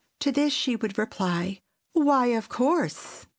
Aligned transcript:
To 0.21 0.31
this 0.31 0.51
she 0.51 0.75
would 0.75 0.97
reply, 0.97 1.61
"Why, 1.93 2.25
of 2.29 2.49
course! 2.49 3.27